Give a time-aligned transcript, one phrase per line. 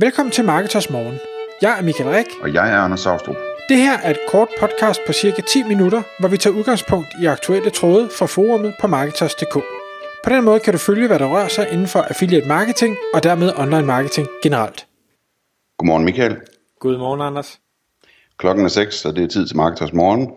[0.00, 1.18] Velkommen til Marketers Morgen.
[1.62, 2.26] Jeg er Michael Rik.
[2.42, 3.36] Og jeg er Anders Saustrup.
[3.68, 7.26] Det her er et kort podcast på cirka 10 minutter, hvor vi tager udgangspunkt i
[7.26, 9.54] aktuelle tråde fra forumet på Marketers.dk.
[10.24, 13.22] På den måde kan du følge, hvad der rører sig inden for affiliate marketing og
[13.22, 14.86] dermed online marketing generelt.
[15.78, 16.36] Godmorgen Michael.
[16.80, 17.60] Godmorgen Anders.
[18.38, 20.30] Klokken er 6, så det er tid til Marketers Morgen.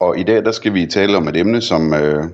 [0.00, 2.24] Og i dag der skal vi tale om et emne, som øh,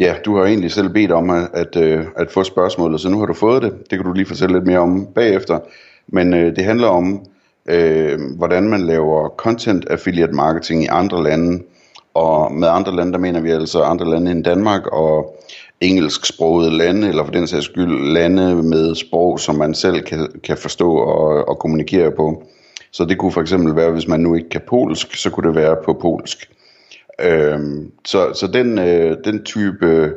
[0.00, 3.18] ja, du har egentlig selv bedt om at, at, øh, at få spørgsmålet, så nu
[3.18, 3.72] har du fået det.
[3.90, 5.58] Det kan du lige fortælle lidt mere om bagefter.
[6.08, 7.26] Men øh, det handler om,
[7.66, 11.62] øh, hvordan man laver content affiliate marketing i andre lande.
[12.14, 15.42] Og med andre lande, der mener vi altså andre lande end Danmark og
[15.80, 20.56] engelsksprogede lande, eller for den sags skyld lande med sprog, som man selv kan, kan
[20.56, 22.42] forstå og, og kommunikere på.
[22.92, 25.56] Så det kunne for eksempel være, hvis man nu ikke kan polsk, så kunne det
[25.56, 26.50] være på polsk.
[27.20, 30.12] Øhm, så så den, øh, den type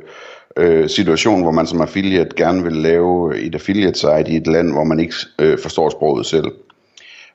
[0.57, 4.71] øh, situation, hvor man som affiliate gerne vil lave et affiliate site i et land,
[4.71, 6.51] hvor man ikke øh, forstår sproget selv.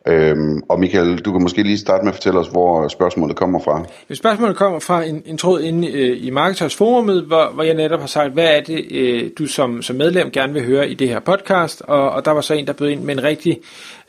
[0.09, 3.61] Øhm, og Michael, du kan måske lige starte med at fortælle os, hvor spørgsmålet kommer
[3.61, 3.85] fra.
[4.15, 8.01] Spørgsmålet kommer fra en, en tråd inde øh, i Marketers Forumet, hvor, hvor jeg netop
[8.01, 11.09] har sagt, hvad er det, øh, du som, som medlem gerne vil høre i det
[11.09, 13.59] her podcast, og, og der var så en, der bød ind med en rigtig,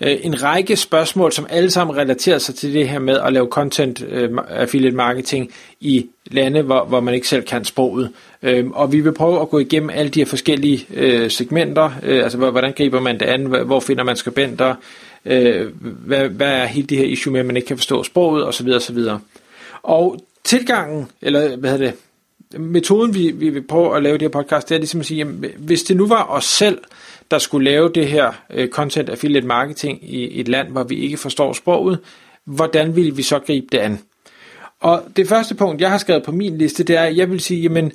[0.01, 3.47] øh, en række spørgsmål, som alle sammen relaterer sig til det her med at lave
[3.47, 8.11] content øh, affiliate marketing i lande, hvor, hvor man ikke selv kan sproget.
[8.43, 12.23] Øhm, og vi vil prøve at gå igennem alle de her forskellige øh, segmenter, øh,
[12.23, 14.75] altså hvordan griber man det an, hvor finder man skribenter,
[15.25, 18.47] øh, hvad, hvad er hele det her issue med, at man ikke kan forstå sproget
[18.47, 18.69] osv.
[18.69, 18.99] osv.
[19.83, 21.99] Og tilgangen, eller hvad hedder det,
[22.59, 25.17] metoden vi, vi vil prøve at lave det her podcast, det er ligesom at sige,
[25.17, 26.77] jamen, hvis det nu var os selv,
[27.31, 31.17] der skulle lave det her øh, content affiliate marketing i et land, hvor vi ikke
[31.17, 31.99] forstår sproget,
[32.45, 33.99] hvordan ville vi så gribe det an?
[34.79, 37.39] Og det første punkt, jeg har skrevet på min liste, det er, at jeg vil
[37.39, 37.91] sige, jamen,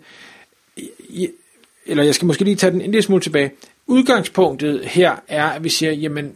[1.86, 3.50] eller jeg skal måske lige tage den en lille smule tilbage.
[3.86, 6.33] Udgangspunktet her er, at vi siger, jamen,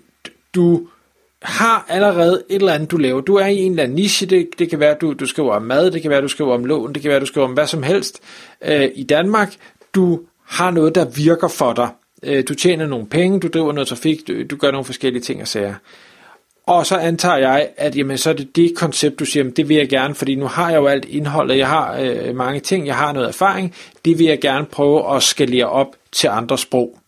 [0.55, 0.89] du
[1.43, 3.21] har allerede et eller andet, du laver.
[3.21, 4.27] Du er i en eller anden niche.
[4.27, 6.65] Det, det kan være, du, du skriver om mad, det kan være, du skriver om
[6.65, 8.21] lån, det kan være, du skriver om hvad som helst
[8.65, 9.55] øh, i Danmark.
[9.95, 11.89] Du har noget, der virker for dig.
[12.23, 15.41] Øh, du tjener nogle penge, du driver noget trafik, du, du gør nogle forskellige ting
[15.41, 15.75] og sager.
[16.67, 19.77] Og så antager jeg, at jamen, så er det det koncept, du siger, det vil
[19.77, 22.97] jeg gerne, fordi nu har jeg jo alt indholdet, jeg har øh, mange ting, jeg
[22.97, 23.75] har noget erfaring,
[24.05, 26.99] det vil jeg gerne prøve at skalere op til andre sprog.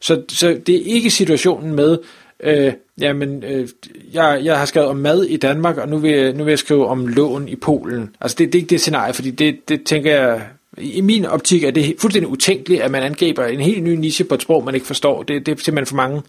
[0.00, 1.98] Så, så det er ikke situationen med,
[2.42, 3.68] øh, jamen, øh,
[4.12, 6.58] jeg, jeg har skrevet om mad i Danmark, og nu vil, jeg, nu vil jeg
[6.58, 8.16] skrive om lån i Polen.
[8.20, 10.42] Altså det, det er ikke det scenarie, fordi det, det tænker jeg,
[10.78, 14.34] i min optik er det fuldstændig utænkeligt, at man angriber en helt ny niche på
[14.34, 15.22] et sprog, man ikke forstår.
[15.22, 16.22] Det, det er simpelthen for mange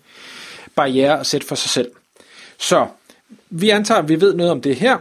[0.76, 1.92] barriere at sætte for sig selv.
[2.58, 2.88] Så
[3.50, 4.98] vi antager, at vi ved noget om det her,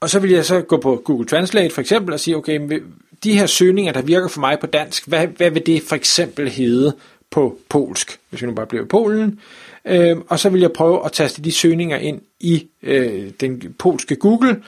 [0.00, 2.82] og så vil jeg så gå på Google Translate for eksempel og sige, okay,
[3.24, 6.48] de her søgninger, der virker for mig på dansk, hvad, hvad vil det for eksempel
[6.48, 6.94] hedde
[7.32, 9.40] på polsk, hvis vi nu bare bliver i Polen?
[9.86, 14.16] Øh, og så vil jeg prøve at taste de søgninger ind i øh, den polske
[14.16, 14.62] Google.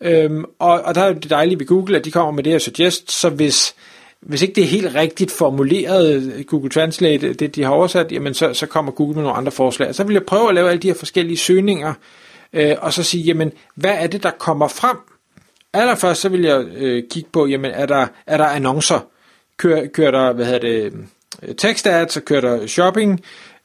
[0.00, 2.58] Øh, og, og der er det dejlige ved Google, at de kommer med det her
[2.58, 3.74] suggest, så hvis,
[4.20, 8.54] hvis ikke det er helt rigtigt formuleret Google Translate, det de har oversat, jamen så,
[8.54, 9.94] så kommer Google med nogle andre forslag.
[9.94, 11.94] Så vil jeg prøve at lave alle de her forskellige søgninger,
[12.52, 14.96] øh, og så sige, jamen hvad er det, der kommer frem?
[15.72, 19.06] Allerførst så vil jeg øh, kigge på, jamen er der, er der annoncer?
[19.56, 20.92] Kører, kører der, hvad hedder det,
[21.42, 23.20] Øh, text ads, og kører der shopping?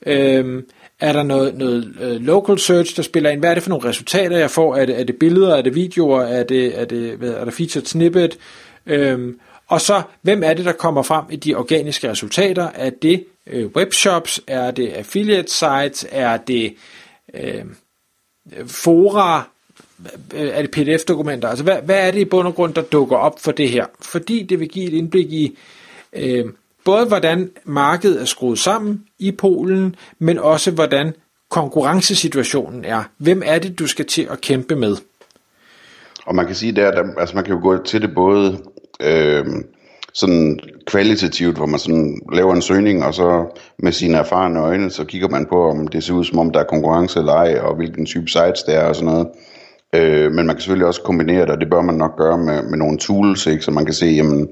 [0.05, 0.63] Øh,
[0.99, 3.39] er der noget, noget øh, local search, der spiller ind?
[3.39, 4.75] Hvad er det for nogle resultater, jeg får?
[4.75, 5.55] Er det, er det billeder?
[5.55, 6.21] Er det videoer?
[6.21, 8.37] Er det, er det hvad, er der featured snippet?
[8.85, 12.69] Øhm, og så, hvem er det, der kommer frem i de organiske resultater?
[12.75, 14.41] Er det øh, webshops?
[14.47, 16.07] Er det affiliate sites?
[16.11, 16.75] Er det
[17.33, 17.65] øh,
[18.67, 19.49] fora?
[20.35, 21.47] Er det pdf-dokumenter?
[21.47, 23.85] Altså, hvad, hvad er det i bund og grund, der dukker op for det her?
[24.01, 25.57] Fordi det vil give et indblik i,
[26.13, 26.45] øh,
[26.85, 31.13] både hvordan markedet er skruet sammen i Polen, men også hvordan
[31.49, 33.03] konkurrencesituationen er.
[33.17, 34.95] Hvem er det, du skal til at kæmpe med?
[36.25, 38.57] Og man kan sige der, der altså man kan jo gå til det både
[38.99, 39.45] øh,
[40.13, 45.05] sådan kvalitativt, hvor man sådan laver en søgning, og så med sine erfarne øjne, så
[45.05, 47.75] kigger man på, om det ser ud som om, der er konkurrence eller ej, og
[47.75, 49.27] hvilken type sites det er og sådan noget.
[49.95, 52.63] Øh, men man kan selvfølgelig også kombinere det, og det bør man nok gøre med,
[52.63, 53.63] med nogle tools, ikke?
[53.63, 54.49] så man kan se, jamen,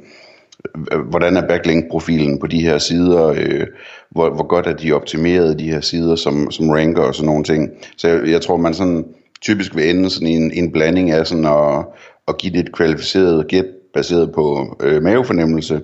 [1.10, 3.68] hvordan er backlink-profilen på de her sider, øh,
[4.10, 7.44] hvor, hvor godt er de optimeret, de her sider, som, som ranker og sådan nogle
[7.44, 7.69] ting.
[7.98, 9.06] Så jeg, jeg tror, man sådan
[9.42, 11.86] typisk vil ende sådan i en, en blanding af sådan at,
[12.27, 15.81] at give det et kvalificeret gæt baseret på øh, mavefornemmelse,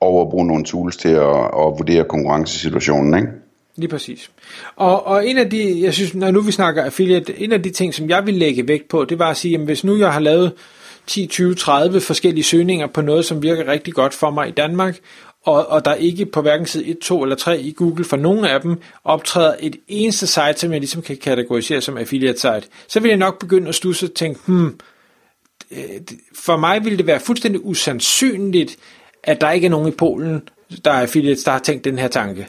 [0.00, 3.28] og at bruge nogle tools til at, at vurdere konkurrencesituationen, ikke?
[3.76, 4.30] Lige præcis.
[4.76, 7.70] Og, og en af de, jeg synes, når nu vi snakker affiliate, en af de
[7.70, 10.12] ting, som jeg vil lægge vægt på, det var at sige, jamen hvis nu jeg
[10.12, 10.52] har lavet
[11.06, 14.98] 10, 20, 30 forskellige søgninger på noget, som virker rigtig godt for mig i Danmark,
[15.42, 18.44] og, og der ikke på hverken side 1, 2 eller 3 i Google for nogen
[18.44, 23.00] af dem optræder et eneste site, som jeg ligesom kan kategorisere som affiliate site, så
[23.00, 24.80] vil jeg nok begynde at stusse og tænke, hmm,
[26.34, 28.76] for mig ville det være fuldstændig usandsynligt,
[29.22, 30.48] at der ikke er nogen i Polen,
[30.84, 32.48] der er affiliates, der har tænkt den her tanke.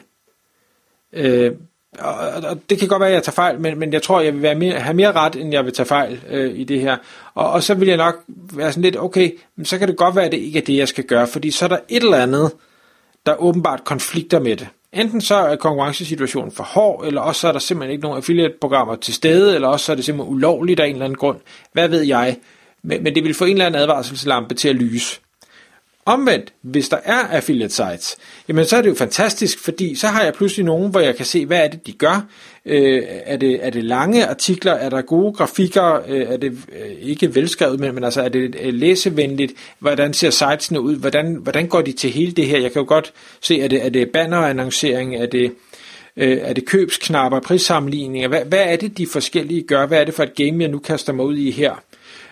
[1.12, 1.52] Øh,
[1.98, 2.14] og,
[2.50, 4.42] og det kan godt være, at jeg tager fejl, men, men jeg tror, jeg vil
[4.42, 6.96] være mere, have mere ret, end jeg vil tage fejl øh, i det her.
[7.34, 10.16] Og, og så vil jeg nok være sådan lidt, okay, men så kan det godt
[10.16, 12.16] være, at det ikke er det, jeg skal gøre, fordi så er der et eller
[12.16, 12.52] andet,
[13.26, 14.68] der åbenbart konflikter med det.
[14.92, 18.96] Enten så er konkurrencesituationen for hård, eller også så er der simpelthen ikke nogen affiliate-programmer
[18.96, 21.38] til stede, eller også så er det simpelthen ulovligt af en eller anden grund.
[21.72, 22.36] Hvad ved jeg?
[22.82, 25.20] Men, men det vil få en eller anden advarselslampe til at lyse.
[26.06, 28.16] Omvendt, hvis der er affiliate sites,
[28.48, 31.26] jamen så er det jo fantastisk, fordi så har jeg pludselig nogen, hvor jeg kan
[31.26, 32.26] se, hvad er det, de gør.
[32.66, 34.72] Øh, er, det, er det lange artikler?
[34.72, 36.00] Er der gode grafikker?
[36.08, 39.52] Øh, er det øh, ikke velskrevet, men, men altså er det øh, læsevenligt?
[39.78, 40.96] Hvordan ser sitesene ud?
[40.96, 42.58] Hvordan, hvordan går de til hele det her?
[42.58, 45.16] Jeg kan jo godt se, er det, er det bannerannoncering?
[45.16, 45.52] Er det,
[46.16, 48.28] øh, er det købsknapper, prissammenligninger?
[48.28, 49.86] Hvad, hvad er det, de forskellige gør?
[49.86, 51.82] Hvad er det for et game, jeg nu kaster mig ud i her?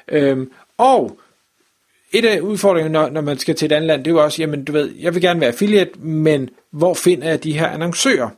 [0.09, 0.47] Øh,
[0.79, 1.19] og
[2.15, 4.43] et af udfordringerne, når, når man skal til et andet land, det er jo også,
[4.43, 8.29] jamen du ved, jeg vil gerne være affiliate, men hvor finder jeg de her annoncører?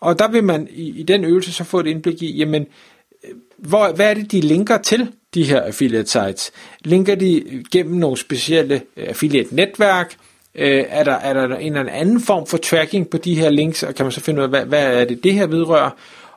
[0.00, 2.66] Og der vil man i, i den øvelse så få et indblik i, jamen,
[3.24, 6.52] øh, hvor, hvad er det, de linker til, de her affiliate sites?
[6.84, 10.14] Linker de gennem nogle specielle øh, affiliate-netværk?
[10.54, 13.82] Øh, er, der, er der en eller anden form for tracking på de her links,
[13.82, 15.90] og kan man så finde ud af, hvad, hvad er det, det her vedrører?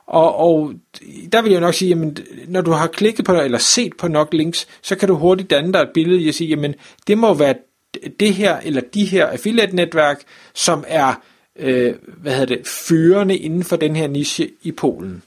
[0.06, 0.72] Og, og
[1.32, 2.16] der vil jeg nok sige, jamen,
[2.48, 5.72] når du har klikket på eller set på nok links, så kan du hurtigt danne
[5.72, 6.74] dig et billede i at sige, jamen,
[7.06, 7.54] det må være
[8.20, 10.22] det her, eller de her affiliate-netværk,
[10.54, 11.22] som er,
[11.58, 15.22] øh, hvad hedder det, førende inden for den her niche i Polen.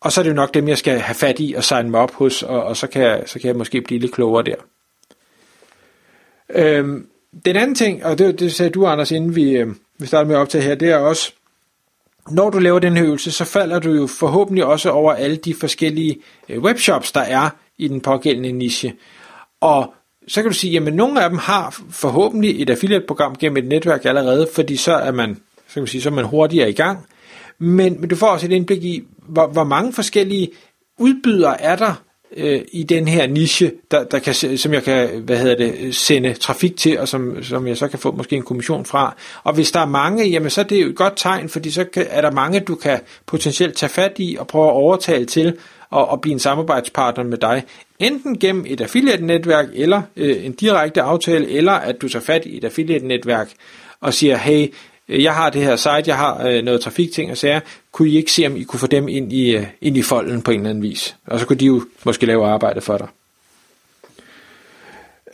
[0.00, 2.00] Og så er det jo nok dem, jeg skal have fat i og signe mig
[2.00, 4.56] op hos, og, og så, kan jeg, så kan jeg måske blive lidt klogere der.
[6.48, 7.08] Øhm,
[7.44, 9.68] den anden ting, og det, det sagde du, Anders, inden vi, øh,
[9.98, 11.32] vi starter med at optage her, det er også,
[12.30, 15.54] når du laver den her øvelse, så falder du jo forhåbentlig også over alle de
[15.54, 16.16] forskellige
[16.48, 18.94] øh, webshops, der er i den pågældende niche.
[19.60, 19.94] Og
[20.28, 24.04] så kan du sige, jamen nogle af dem har forhåbentlig et affiliate-program gennem et netværk
[24.04, 25.34] allerede, fordi så er man,
[25.68, 27.06] så kan man sige, så er man hurtigere i gang.
[27.58, 30.48] Men, men du får også et indblik i, hvor, hvor mange forskellige
[30.98, 32.02] udbydere er der
[32.36, 36.34] øh, i den her niche, der, der kan, som jeg kan hvad hedder det, sende
[36.34, 39.16] trafik til, og som, som jeg så kan få måske en kommission fra.
[39.44, 41.84] Og hvis der er mange, jamen så er det jo et godt tegn, fordi så
[41.84, 45.56] kan, er der mange, du kan potentielt tage fat i og prøve at overtale til
[45.90, 47.64] og, og blive en samarbejdspartner med dig.
[47.98, 52.56] Enten gennem et affiliate-netværk, eller øh, en direkte aftale, eller at du tager fat i
[52.56, 53.50] et affiliate-netværk
[54.00, 54.66] og siger, hey,
[55.08, 57.60] jeg har det her site, jeg har øh, noget trafikting og sager,
[57.92, 60.42] kunne I ikke se, om I kunne få dem ind i, øh, ind i folden
[60.42, 61.16] på en eller anden vis?
[61.26, 63.08] Og så kunne de jo måske lave arbejde for dig.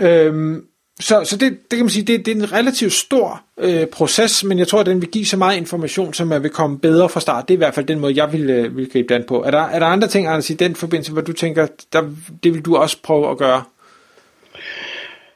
[0.01, 0.65] Øhm,
[1.01, 4.45] så så det, det kan man sige, det, det er en relativt stor øh, proces,
[4.45, 7.09] men jeg tror, at den vil give så meget information, som man vil komme bedre
[7.09, 7.49] fra start.
[7.49, 9.43] Det er i hvert fald den måde, jeg vil, øh, vil gribe den på.
[9.43, 12.03] Er der, er der andre ting, Anders, i den forbindelse, hvor du tænker, der,
[12.43, 13.63] det vil du også prøve at gøre?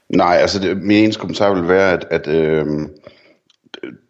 [0.08, 2.66] Nej, altså det, min eneste kommentar vil være, at, at øh,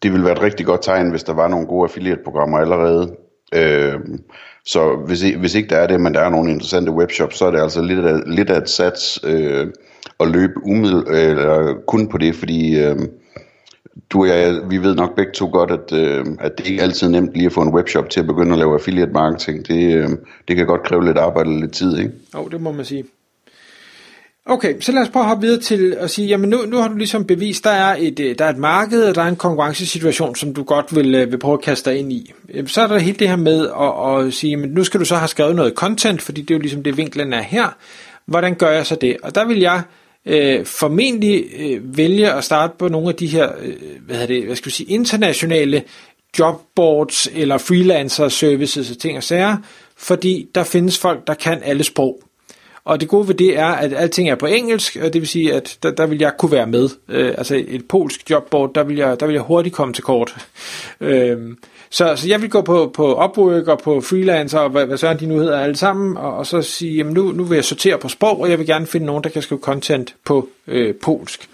[0.03, 3.17] det ville være et rigtig godt tegn, hvis der var nogle gode affiliate-programmer allerede.
[3.55, 4.01] Øh,
[4.65, 7.51] så hvis, hvis ikke der er det, men der er nogle interessante webshops, så er
[7.51, 9.67] det altså lidt af, lidt af et sats øh,
[10.21, 12.97] at løbe umiddel, eller kun på det, fordi øh,
[14.11, 17.07] du og jeg, vi ved nok begge to godt, at, øh, at det ikke altid
[17.07, 19.69] er nemt lige at få en webshop til at begynde at lave affiliate marketing.
[19.69, 20.09] Det, øh,
[20.49, 22.13] det kan godt kræve lidt arbejde og lidt tid, ikke?
[22.35, 23.05] Jo, oh, det må man sige.
[24.49, 26.89] Okay, så lad os prøve at hoppe videre til at sige, jamen nu, nu har
[26.89, 29.37] du ligesom bevist, der er, et, øh, der er et marked, og der er en
[29.37, 32.33] konkurrencesituation, som du godt vil, øh, vil prøve at kaste dig ind i.
[32.67, 35.17] Så er der hele det her med at, at sige, men nu skal du så
[35.17, 37.77] have skrevet noget content, fordi det er jo ligesom det vinklen er her.
[38.27, 39.17] Hvordan gør jeg så det?
[39.23, 39.83] Og der vil jeg
[40.27, 43.75] øh, formentlig øh, vælge at starte på nogle af de her, øh,
[44.07, 45.83] hvad, det, hvad skal vi sige, internationale
[46.39, 49.57] jobboards eller freelancer services og ting og sager,
[49.97, 52.26] fordi der findes folk, der kan alle sprog.
[52.87, 55.55] Og det gode ved det er, at alting er på engelsk, og det vil sige,
[55.55, 56.89] at der, der vil jeg kunne være med.
[57.09, 60.37] Øh, altså et polsk jobboard, der vil jeg, der vil jeg hurtigt komme til kort.
[61.01, 61.39] Øh,
[61.91, 65.15] så, så jeg vil gå på, på Upwork og på freelancer og hvad, hvad så
[65.15, 67.99] de nu hedder alle sammen, og, og så sige, jamen nu, nu vil jeg sortere
[67.99, 71.49] på sprog, og jeg vil gerne finde nogen, der kan skrive content på øh, polsk.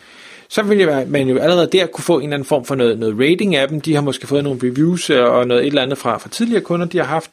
[0.48, 2.98] Så vil jeg, man jo allerede der kunne få en eller anden form for noget,
[2.98, 3.80] noget rating af dem.
[3.80, 6.62] De har måske fået nogle reviews øh, og noget et eller andet fra, fra tidligere
[6.62, 7.30] kunder, de har haft.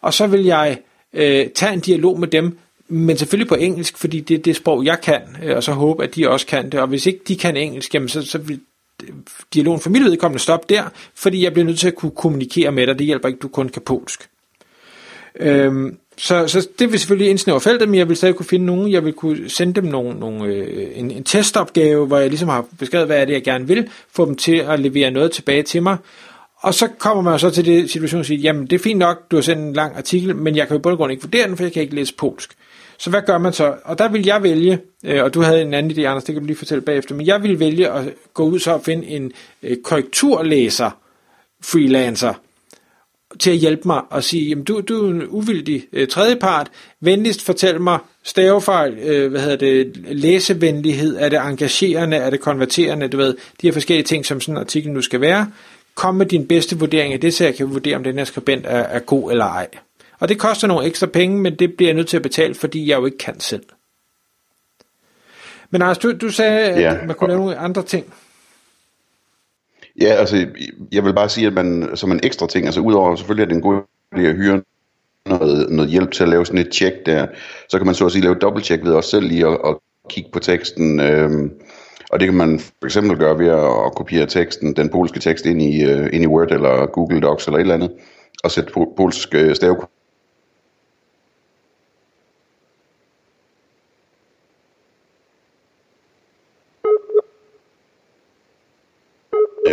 [0.00, 0.78] Og så vil jeg
[1.12, 2.58] øh, tage en dialog med dem,
[2.90, 6.04] men selvfølgelig på engelsk, fordi det er det sprog, jeg kan, øh, og så håbe,
[6.04, 6.80] at de også kan det.
[6.80, 8.60] Og hvis ikke de kan engelsk, jamen så, så vil
[9.02, 9.08] øh,
[9.54, 10.82] dialogen for mit vedkommende stoppe der,
[11.14, 12.98] fordi jeg bliver nødt til at kunne kommunikere med dig.
[12.98, 14.28] Det hjælper ikke, du kun kan polsk.
[15.40, 18.92] Øhm, Så, så det vil selvfølgelig indsnævre feltet, men jeg vil stadig kunne finde nogen,
[18.92, 22.64] jeg vil kunne sende dem nogle, nogle, øh, en, en testopgave, hvor jeg ligesom har
[22.78, 25.82] beskrevet, hvad er det, jeg gerne vil, få dem til at levere noget tilbage til
[25.82, 25.96] mig,
[26.62, 29.30] og så kommer man så til det situation og siger, jamen det er fint nok,
[29.30, 31.56] du har sendt en lang artikel, men jeg kan jo på grund ikke vurdere den,
[31.56, 32.50] for jeg kan ikke læse polsk.
[33.00, 33.74] Så hvad gør man så?
[33.84, 36.42] Og der vil jeg vælge, øh, og du havde en anden idé, Anders, det kan
[36.42, 39.32] du lige fortælle bagefter, men jeg vil vælge at gå ud så og finde en
[39.62, 40.90] øh, korrekturlæser,
[41.64, 42.34] freelancer,
[43.38, 47.42] til at hjælpe mig og sige, jamen du, du er en uvildig øh, tredjepart, venligst
[47.42, 53.16] fortæl mig stavefejl, øh, hvad hedder det, læsevenlighed, er det engagerende, er det konverterende, du
[53.16, 55.50] ved, de her forskellige ting, som sådan en artikel nu skal være.
[55.94, 58.66] Kom med din bedste vurdering af det, så jeg kan vurdere, om den her skribent
[58.66, 59.68] er, er god eller ej.
[60.20, 62.88] Og det koster nogle ekstra penge, men det bliver jeg nødt til at betale, fordi
[62.88, 63.62] jeg jo ikke kan selv.
[65.70, 67.06] Men Anders, du, du sagde, at ja.
[67.06, 68.14] man kunne lave nogle andre ting.
[70.00, 70.46] Ja, altså,
[70.92, 73.54] jeg vil bare sige, at man som en ekstra ting, altså udover selvfølgelig, at det
[73.54, 73.82] er en god
[74.14, 74.62] idé at hyre
[75.26, 77.26] noget, noget hjælp til at lave sådan et tjek der,
[77.68, 79.76] så kan man så at sige lave dobbelttjek ved os selv lige at, at
[80.10, 81.00] kigge på teksten.
[81.00, 81.50] Øhm,
[82.10, 85.46] og det kan man for eksempel gøre ved at, at kopiere teksten, den polske tekst
[85.46, 87.90] ind i, uh, ind i Word eller Google Docs eller et eller andet,
[88.44, 89.76] og sætte polsk uh, stave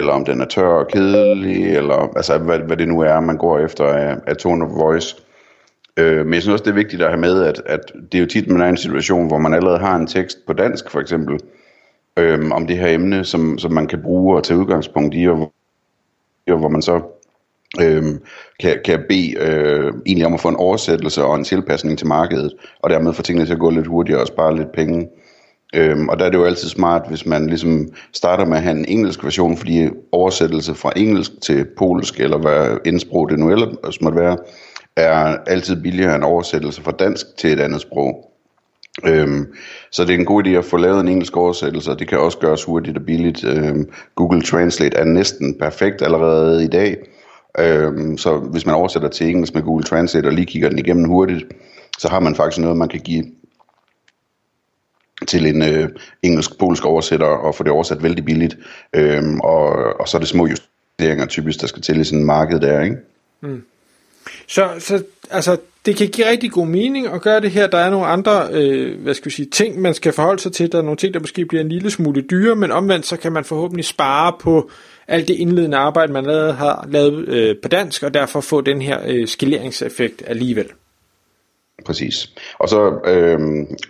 [0.08, 3.38] eller om den er tør og kedelig, eller altså, hvad, hvad det nu er, man
[3.38, 5.16] går efter af, af tone of voice.
[5.98, 7.80] Øh, men jeg synes også, det er vigtigt at have med, at, at
[8.12, 10.38] det er jo tit, man er i en situation, hvor man allerede har en tekst
[10.48, 11.40] på dansk, for eksempel,
[12.20, 15.54] øh, om det her emne, som, som man kan bruge og tage udgangspunkt i, og,
[16.48, 17.02] og hvor man så
[17.82, 18.04] øh,
[18.60, 22.54] kan, kan bede øh, egentlig om at få en oversættelse og en tilpasning til markedet,
[22.80, 25.08] og dermed få tingene til at gå lidt hurtigere og spare lidt penge.
[25.76, 28.78] Øhm, og der er det jo altid smart, hvis man ligesom starter med at have
[28.78, 34.02] en engelsk version, fordi oversættelse fra engelsk til polsk, eller hvad indsprog det nu ellers
[34.02, 34.38] måtte være,
[34.96, 38.32] er altid billigere end oversættelse fra dansk til et andet sprog.
[39.06, 39.48] Øhm,
[39.92, 42.20] så det er en god idé at få lavet en engelsk oversættelse, og det kan
[42.20, 43.44] også gøres hurtigt og billigt.
[43.44, 46.98] Øhm, Google Translate er næsten perfekt allerede i dag,
[47.60, 51.10] øhm, så hvis man oversætter til engelsk med Google Translate og lige kigger den igennem
[51.10, 51.46] hurtigt,
[52.00, 53.24] så har man faktisk noget, man kan give
[55.28, 55.90] til en øh,
[56.24, 58.58] engelsk-polsk oversætter og få det oversat vældig billigt.
[58.96, 59.70] Øhm, og,
[60.00, 62.82] og så er det små justeringer typisk, der skal til i sådan en marked der,
[62.82, 62.98] ikke?
[63.42, 63.64] Mm.
[64.48, 67.68] Så, så altså, det kan give rigtig god mening at gøre det her.
[67.68, 70.72] Der er nogle andre øh, hvad skal vi sige, ting, man skal forholde sig til.
[70.72, 73.32] Der er nogle ting, der måske bliver en lille smule dyre, men omvendt så kan
[73.32, 74.70] man forhåbentlig spare på
[75.08, 78.82] alt det indledende arbejde, man allerede har lavet øh, på dansk, og derfor få den
[78.82, 80.68] her øh, skaleringseffekt alligevel.
[81.86, 82.34] Præcis.
[82.60, 83.40] Og så, øh,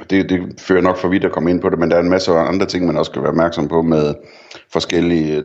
[0.10, 2.10] det, det fører nok for vidt at komme ind på det, men der er en
[2.10, 4.14] masse andre ting, man også skal være opmærksom på med
[4.74, 5.44] forskellige...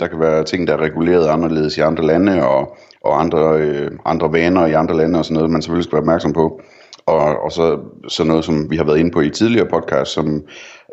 [0.00, 3.90] Der kan være ting, der er reguleret anderledes i andre lande, og, og andre, øh,
[4.04, 6.60] andre vaner i andre lande og sådan noget, man selvfølgelig skal være opmærksom på.
[7.06, 10.44] Og, og så sådan noget, som vi har været inde på i tidligere podcast, som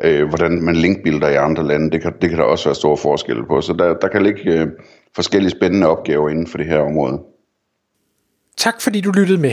[0.04, 2.96] øh, hvordan man linkbilder i andre lande, det kan, det kan der også være store
[2.96, 3.60] forskelle på.
[3.60, 4.66] Så der, der kan ligge øh,
[5.14, 7.20] forskellige spændende opgaver inden for det her område.
[8.56, 9.52] Tak fordi du lyttede med.